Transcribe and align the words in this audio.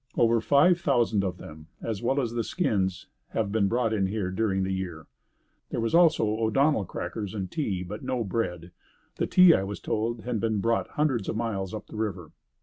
Over 0.17 0.41
five 0.41 0.81
thousand 0.81 1.23
of 1.23 1.37
them, 1.37 1.67
as 1.79 2.01
well 2.01 2.19
as 2.19 2.31
the 2.33 2.43
skins 2.43 3.05
have 3.37 3.51
been 3.51 3.67
brought 3.67 3.93
in 3.93 4.07
here 4.07 4.31
during 4.31 4.63
the 4.63 4.71
year." 4.73 5.05
There 5.69 5.79
was 5.79 5.93
also 5.93 6.25
O'Donnell 6.25 6.85
crackers 6.85 7.35
and 7.35 7.51
tea, 7.51 7.83
but 7.83 8.03
no 8.03 8.23
bread. 8.23 8.71
The 9.17 9.27
tea, 9.27 9.53
I 9.53 9.61
was 9.63 9.79
told, 9.79 10.21
had 10.21 10.39
been 10.39 10.59
brought 10.59 10.87
hundreds 10.97 11.29
of 11.29 11.35
miles 11.35 11.71
up 11.71 11.85
the 11.85 11.97
river. 11.97 12.31